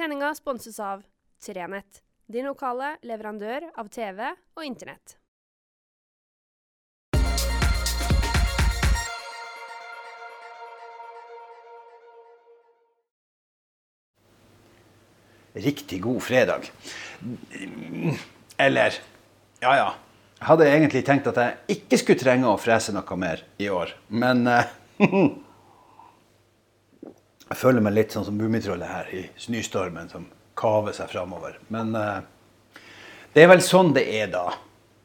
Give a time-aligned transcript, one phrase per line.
[0.00, 1.02] Sendinga sponses av
[1.44, 5.12] Trenett, din lokale leverandør av TV og Internett.
[15.52, 16.70] Riktig god fredag.
[18.56, 18.96] Eller
[19.60, 19.92] Ja, ja.
[20.40, 23.92] Jeg hadde egentlig tenkt at jeg ikke skulle trenge å frese noe mer i år,
[24.08, 24.76] men eh,
[27.50, 30.28] Jeg føler meg litt sånn som Mummitrollet her i snøstormen som
[30.58, 31.56] kaver seg framover.
[31.74, 32.20] Men uh,
[33.34, 34.44] det er vel sånn det er da.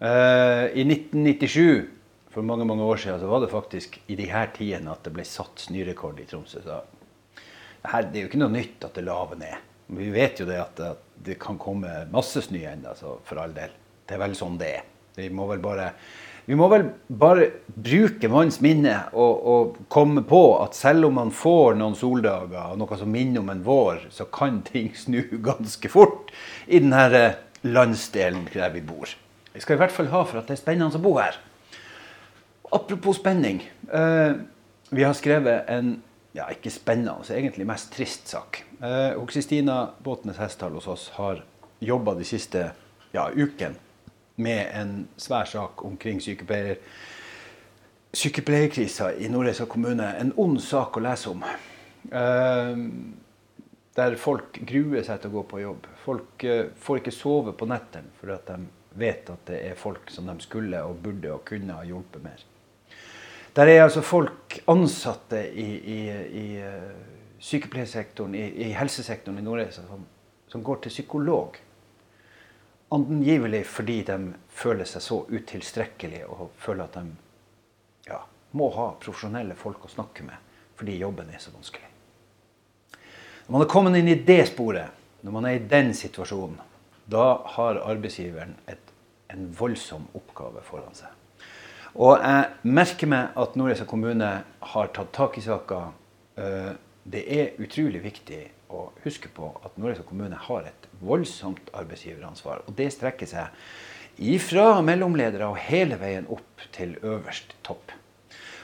[0.00, 1.90] Uh, I 1997,
[2.32, 5.12] for mange mange år siden, så var det faktisk i de her tidene at det
[5.18, 6.62] ble satt snørekord i Tromsø.
[6.64, 9.68] Så det, her, det er jo ikke noe nytt at det laver ned.
[10.00, 10.80] Vi vet jo det at,
[11.20, 13.74] det kan komme masse snø ennå, for all del.
[14.08, 14.86] Det er vel sånn det er.
[15.18, 15.90] Vi må vel bare,
[16.46, 21.32] vi må vel bare bruke manns minne og, og, komme på at selv om man
[21.34, 25.92] får noen soldager og noe som minner om en vår, så kan ting snu ganske
[25.92, 26.32] fort
[26.66, 27.24] i denne
[27.66, 29.10] landsdelen der vi bor.
[29.52, 31.36] Vi skal i hvert fall ha for at det er spennende å bo her.
[32.70, 33.64] Apropos spenning.
[33.90, 34.38] Eh,
[34.94, 35.96] vi har skrevet en
[36.36, 38.62] ja, ikke spennende, så egentlig mest trist sak.
[38.78, 41.42] Eh, Kristina Båtnes Hesthall hos oss har
[41.82, 42.68] jobba de siste
[43.10, 43.89] ja, ukene
[44.42, 46.80] med en svær sak omkring sykepleier,
[48.12, 50.08] sykepleierkrisa i Nordreisa kommune.
[50.20, 51.44] En ond sak å lese om.
[51.44, 52.84] Eh,
[53.96, 55.88] der folk gruer seg til å gå på jobb.
[56.04, 58.58] Folk eh, får ikke sove på nettene fordi at de
[59.00, 62.44] vet at det er folk som de skulle og burde og kunne ha hjulpet mer.
[63.56, 66.00] Der er altså folk ansatte i, i,
[66.40, 66.90] i uh,
[67.42, 70.04] sykepleiersektoren, i, i, helsesektoren i Nordreisa, som,
[70.50, 71.58] som går til psykolog
[72.90, 74.18] Angivelig fordi de
[74.50, 77.04] føler seg så utilstrekkelige og føler at de
[78.08, 78.18] ja,
[78.58, 80.48] må ha profesjonelle folk å snakke med
[80.80, 81.86] fordi jobben er så vanskelig.
[83.46, 86.56] Når man er kommet inn i det sporet, når man er i den situasjonen,
[87.10, 88.92] da har arbeidsgiveren et,
[89.28, 91.10] en voldsom oppgave foran seg.
[91.98, 94.30] Og jeg merker meg at Nordreisa kommune
[94.72, 95.80] har tatt tak i saka.
[96.38, 96.70] Eh,
[97.10, 98.40] det er utrolig viktig
[98.70, 102.64] å huske på at Nordreisa kommune har et voldsomt arbeidsgiveransvar.
[102.66, 107.94] Og det strekker seg ifra mellomledere og hele veien opp til øverst topp.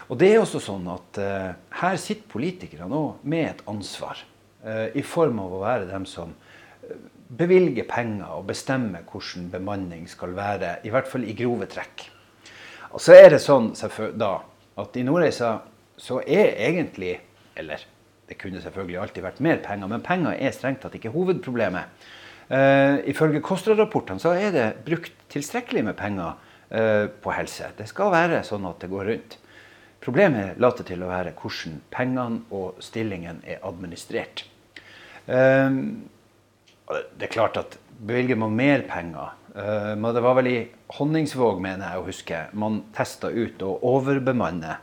[0.07, 4.21] Og det er også sånn at uh, her sitter politikere nå med et ansvar.
[4.63, 10.07] Uh, I form av å være dem som uh, bevilger penger og bestemmer hvordan bemanning
[10.11, 10.77] skal være.
[10.87, 12.07] I hvert fall i grove trekk.
[12.93, 13.73] Og så er det sånn
[14.15, 14.37] da
[14.79, 15.57] at i Nordreisa
[15.99, 17.17] så er egentlig,
[17.57, 17.83] eller
[18.27, 22.07] det kunne selvfølgelig alltid vært mer penger, men penger er strengt tatt ikke hovedproblemet.
[22.47, 26.37] Uh, ifølge KOSTRA-rapportene så er det brukt tilstrekkelig med penger
[26.71, 27.73] uh, på helse.
[27.79, 29.39] Det skal være sånn at det går rundt.
[30.03, 34.45] Problemet later til å være hvordan pengene og stillingen er administrert.
[35.27, 36.07] Uh,
[36.87, 40.59] det er klart at bevilger man mer penger men Det var vel i
[40.99, 44.75] Honningsvåg, mener jeg å huske, man testa ut å overbemanne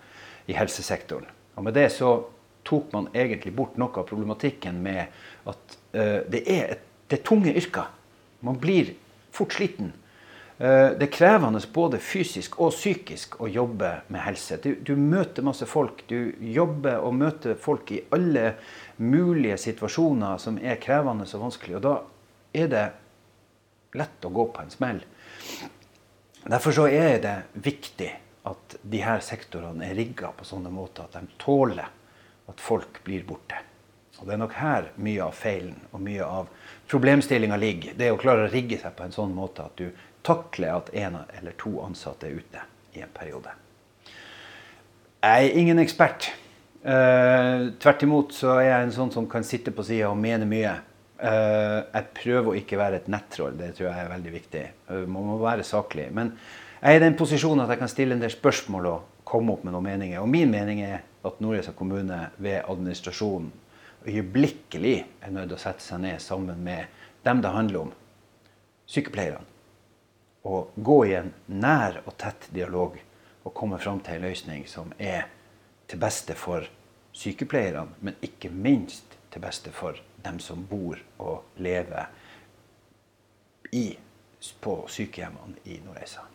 [0.50, 1.28] i helsesektoren.
[1.54, 2.16] Og Med det så
[2.64, 5.06] tok man egentlig bort noe av problematikken med
[5.50, 7.92] at det er et det er tunge yrker.
[8.42, 8.96] Man blir
[9.34, 9.92] fort sliten.
[10.58, 14.58] Uh, det er krevende både fysisk og psykisk å jobbe med helse.
[14.64, 16.02] Du, du, møter masse folk.
[16.10, 18.56] Du jobber og møter folk i alle
[18.98, 21.78] mulige situasjoner som er krevende og vanskelig.
[21.78, 21.96] Og da
[22.54, 22.86] er det
[23.98, 25.04] lett å gå på en smell.
[26.44, 28.10] Derfor så er det viktig
[28.50, 31.94] at de her sektorene er rigga på sånne måter at de tåler
[32.52, 33.60] at folk blir borte.
[34.20, 36.48] Og Det er nok her mye av feilen og mye av
[36.92, 37.98] problemstillinga ligger.
[38.00, 39.90] Det å klare å rigge seg på en sånn måte at du
[40.24, 42.64] takler at en eller to ansatte er ute
[42.96, 43.52] i en periode.
[45.24, 46.30] Jeg er ingen ekspert.
[46.84, 50.48] Uh, tvert imot så er jeg en sånn som kan sitte på sida og mene
[50.48, 50.74] mye.
[51.20, 53.56] Uh, jeg prøver å ikke være et nettroll.
[53.60, 54.66] Det tror jeg er veldig viktig.
[54.92, 56.10] Uh, man må være saklig.
[56.16, 56.34] Men
[56.82, 59.64] jeg er i den posisjonen at jeg kan stille en del spørsmål og komme opp
[59.64, 60.20] med noen meninger.
[60.20, 63.52] Og min mening er at Nordreisa kommune ved administrasjonen
[64.06, 66.92] øyeblikkelig er nødt til å sette seg ned sammen med
[67.24, 67.92] dem det handler om,
[68.86, 69.46] sykepleierne,
[70.44, 72.98] og gå i en nær og tett dialog
[73.44, 75.30] og komme fram til en løsning som er
[75.88, 76.68] til beste for
[77.16, 82.12] sykepleierne, men ikke minst til beste for dem som bor og lever
[83.72, 83.94] i,
[84.60, 86.26] på sykehjemmene i Nordreisa.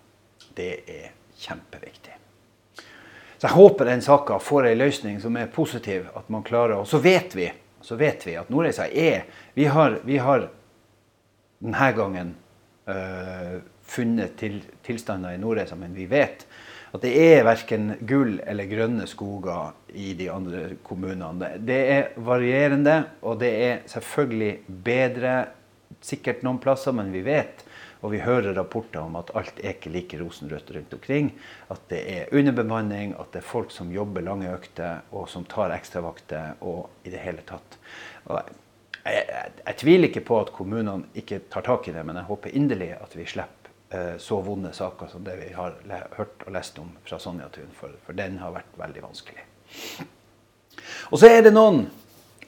[0.56, 2.16] Det er kjempeviktig.
[3.38, 6.08] Så jeg håper den saka får ei løsning som er positiv.
[6.16, 9.22] at man klarer, Og så vet vi, så vet vi at Nordreisa er
[9.54, 10.48] Vi har, vi har
[11.60, 12.34] denne gangen
[12.88, 16.46] øh, funnet til, tilstander i Nordreisa, men vi vet
[16.94, 21.58] at det er verken gull eller grønne skoger i de andre kommunene.
[21.60, 25.34] Det er varierende, og det er selvfølgelig bedre
[26.00, 27.64] sikkert noen plasser, men vi vet
[28.00, 31.32] og vi hører rapporter om at alt er ikke like rosenrødt rundt omkring.
[31.72, 35.74] At det er underbemanning, at det er folk som jobber lange økter, og som tar
[35.74, 37.78] ekstravakter, og i det hele tatt.
[38.28, 38.56] Jeg,
[39.04, 42.54] jeg, jeg, tviler ikke på at kommunene ikke tar tak i det, men jeg håper
[42.54, 45.78] inderlig at vi slipper eh, så vonde saker som det vi har
[46.18, 47.72] hørt og lest om fra Sonja Thun.
[47.74, 49.48] for, for den har vært veldig vanskelig.
[51.10, 51.88] Og så er det noen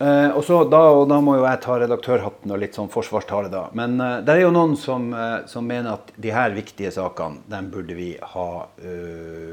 [0.00, 3.50] Uh, og, så, da, og, da, må jo jeg ta redaktørhatten og litt sånn forsvarstale,
[3.52, 3.66] da.
[3.76, 7.42] Men eh, det er jo noen som, eh, som, mener at de her viktige sakene
[7.52, 8.46] dem burde vi ha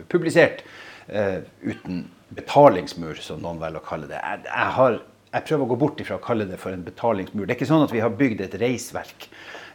[0.08, 0.64] publisert
[1.08, 2.06] uten
[2.36, 4.22] betalingsmur, som noen velger å kalle det.
[4.22, 4.96] Jeg, jeg, har,
[5.34, 7.44] jeg, prøver å gå bort ifra å kalle det for en betalingsmur.
[7.44, 9.28] Det er ikke sånn at vi har bygd et reisverk,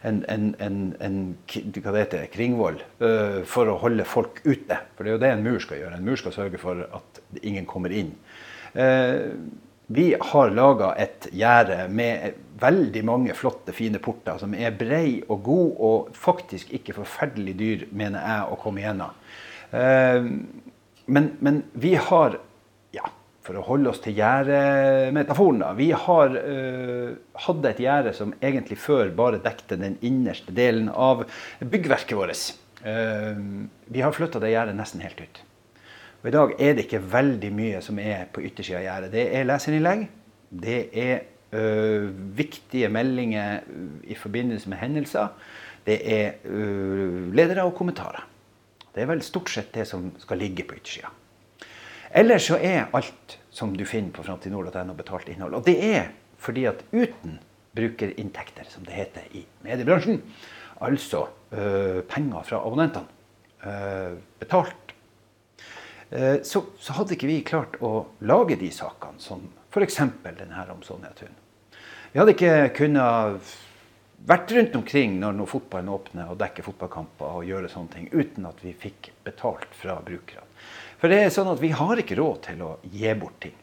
[0.05, 1.19] en, en, en, en
[1.53, 2.79] hva det heter, kringvoll,
[3.49, 4.79] for å holde folk ute.
[4.97, 6.01] For det er jo det en mur skal gjøre.
[6.01, 8.15] En mur skal sørge for at ingen kommer inn.
[8.73, 9.37] Uh,
[9.87, 15.43] vi har laga et gjerde med veldig mange flotte, fine porter som er brei og
[15.43, 19.19] god, og faktisk ikke forferdelig dyr, mener jeg, å komme gjennom.
[19.73, 20.29] Eh,
[21.05, 22.37] men, men vi har
[22.95, 23.09] ja,
[23.43, 27.15] for å holde oss til gjerdemetaforen, Vi har uh,
[27.45, 31.25] hatt et gjerde som egentlig før bare dekte den innerste delen av
[31.59, 32.53] byggverket vårt.
[32.85, 35.43] Uh, vi har flytta det gjerdet nesten helt ut.
[36.23, 39.09] Og I dag er det ikke veldig mye som er på yttersida av gjerdet.
[39.11, 40.03] Det er leserinnlegg.
[40.63, 41.65] Det er ø,
[42.37, 43.65] viktige meldinger
[44.07, 45.33] i forbindelse med hendelser.
[45.83, 46.61] Det er ø,
[47.35, 48.23] ledere og kommentarer.
[48.95, 51.11] Det er vel stort sett det som skal ligge på yttersida.
[52.15, 55.57] Ellers så er alt som du finner på framtidnord.no betalt innhold.
[55.59, 57.35] Og det er fordi at uten
[57.75, 60.21] brukerinntekter, som det heter i mediebransjen,
[60.79, 63.11] altså ø, penger fra abonnentene,
[64.39, 64.82] betalt
[66.45, 70.01] så, så, hadde ikke vi klart å lage de sakene, som f.eks.
[70.23, 71.33] denne om Sonja Thun.
[72.13, 73.53] Vi hadde ikke kunnet
[74.27, 78.45] vært rundt omkring når, når fotballen åpner og dekker fotballkamper og gjøre sånne ting, uten
[78.47, 80.45] at vi fikk betalt fra brukerne.
[81.01, 83.55] For det er sånn at vi har ikke råd til å gi bort ting.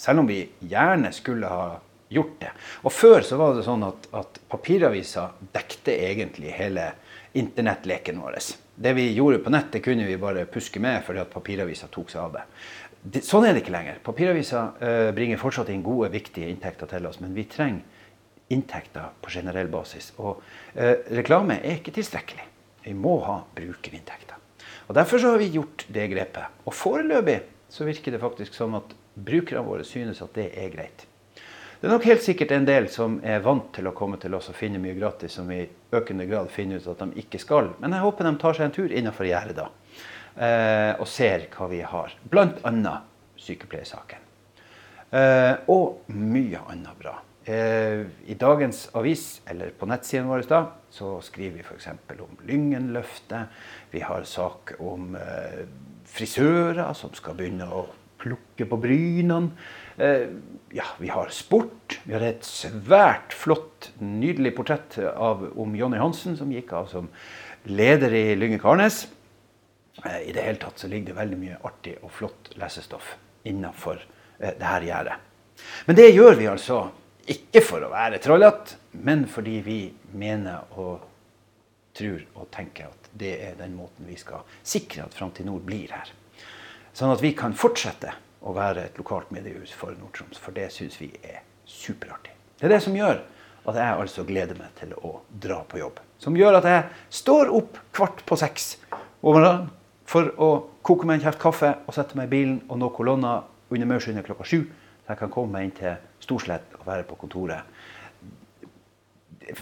[0.00, 1.66] Selv om vi gjerne skulle ha
[2.12, 2.52] gjort det.
[2.86, 6.92] Og før så var det sånn at, at papiraviser dekte egentlig hele
[7.36, 8.38] internettleken vår.
[8.74, 12.12] Det vi gjorde på nett, det kunne vi bare puske med fordi at papiravisa tok
[12.12, 13.22] seg av det.
[13.24, 14.00] sånn er det ikke lenger.
[14.04, 17.82] Papiravisa uh, bringer fortsatt inn gode, viktige inntekter til oss, men vi trenger
[18.52, 20.12] inntekter på generell basis.
[20.18, 20.42] Og
[20.76, 22.46] uh, reklame er ikke tilstrekkelig.
[22.86, 24.38] Vi må ha brukerinntekter.
[24.86, 26.62] Og Derfor så har vi gjort det grepet.
[26.64, 27.40] Og foreløpig
[27.72, 31.06] så virker det faktisk som at brukerne våre synes at det er greit.
[31.86, 34.48] Det er nok helt sikkert en del som er vant til å komme til oss
[34.50, 35.60] og finne mye gratis, som i
[35.94, 37.68] økende grad finner ut at de ikke skal.
[37.78, 39.66] Men jeg håper de tar seg en tur innenfor gjerdet da,
[40.34, 42.16] eh, og ser hva vi har.
[42.26, 42.96] Bl.a.
[43.38, 44.26] sykepleiersaken.
[45.14, 47.14] Eh, og mye annet bra.
[47.46, 48.02] Eh,
[48.34, 51.92] I dagens avis, eller på nettsiden vår, da, så skriver vi f.eks.
[52.18, 53.62] om Lyngenløftet.
[53.94, 55.14] Vi har sak om
[56.18, 57.86] frisører som skal begynne å
[58.18, 59.54] plukke på brynene.
[59.96, 60.28] Eh,
[60.70, 62.00] ja, vi har sport.
[62.04, 67.08] Vi har et svært flott, nydelig portrett av, om Jonny Hansen, som gikk av som
[67.64, 69.06] leder i Lynge Karnes.
[70.04, 73.14] Eh, I det hele tatt så ligger det veldig mye artig og flott lesestoff
[73.48, 74.02] innafor
[74.38, 75.16] eh, det her gjerdet.
[75.88, 76.82] Men det gjør vi altså
[77.32, 79.78] ikke for å være trollete, men fordi vi
[80.12, 81.08] mener og
[81.96, 85.88] tror og tenker at det er den måten vi skal sikre at Framtid Nord blir
[85.96, 86.12] her.
[86.92, 88.12] Sånn at vi kan fortsette
[88.44, 90.40] å være et lokalt mediehus for Nord-Troms.
[90.40, 92.34] For det syns vi er superartig.
[92.58, 93.20] Det er det som gjør
[93.66, 95.98] at jeg altså gleder meg til å dra på jobb.
[96.22, 96.84] Som gjør at jeg
[97.22, 98.76] står opp kvart på seks
[99.20, 100.50] for å
[100.86, 103.40] koke meg en kjeft kaffe og sette meg i bilen og nå kolonna
[103.74, 104.60] under Maurskinnet klokka sju.
[105.02, 107.66] Så jeg kan komme meg inn til Storslett og være på kontoret.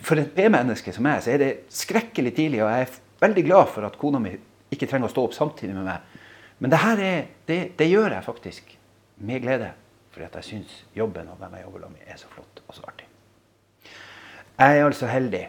[0.01, 3.73] For et B-menneske som jeg, så er det skrekkelig tidlig, og jeg er veldig glad
[3.73, 4.33] for at kona mi
[4.73, 6.14] ikke trenger å stå opp samtidig med meg
[6.59, 8.79] men det her er, det, det gjør jeg faktisk
[9.17, 9.73] med glede.
[10.15, 12.85] Fordi at jeg syns jobben og hvem jeg jobber med, er så flott og så
[12.87, 13.09] artig.
[14.59, 15.49] Jeg er altså heldig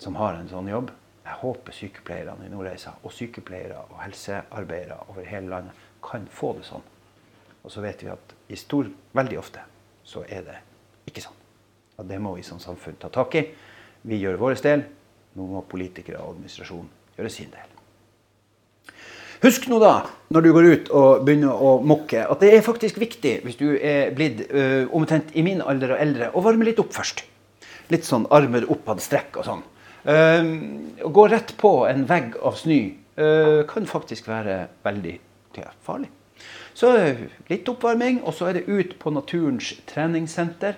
[0.00, 0.92] som har en sånn jobb.
[1.26, 6.64] Jeg håper sykepleierne i Nordreisa og sykepleiere og helsearbeidere over hele landet kan få det
[6.68, 6.84] sånn.
[7.66, 9.64] Og så vet vi at i stor, veldig ofte
[10.06, 10.56] så er det
[11.10, 11.40] ikke sånn.
[11.98, 13.42] Og det må vi som samfunn ta tak i.
[14.06, 14.86] Vi gjør vår del.
[15.36, 17.72] Nå må politikere og administrasjon gjøre sin del.
[19.42, 22.98] Husk nå da, når du går ut og begynner å mokke, at det er faktisk
[23.02, 26.80] viktig, hvis du er blitt uh, omtrent i min alder og eldre, å varme litt
[26.80, 27.24] opp først.
[27.92, 29.62] Litt sånn armer oppad strekk og sånn.
[30.06, 32.80] Uh, gå rett på en vegg av snø
[33.20, 35.18] uh, kan faktisk være veldig
[35.84, 36.10] farlig.
[36.76, 36.90] Så
[37.48, 40.76] litt oppvarming, og så er det ut på Naturens treningssenter.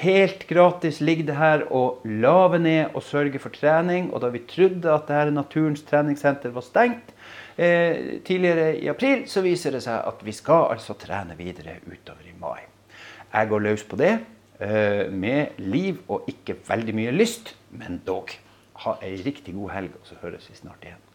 [0.00, 4.10] Helt gratis ligger det her å lave ned og sørge for trening.
[4.12, 7.14] Og da vi trodde at det her Naturens treningssenter var stengt
[7.60, 12.28] eh, tidligere i april, så viser det seg at vi skal altså trene videre utover
[12.30, 12.62] i mai.
[13.30, 18.32] Jeg går løs på det eh, med liv og ikke veldig mye lyst, men dog.
[18.80, 21.09] Ha ei riktig god helg, og så høres vi snart igjen.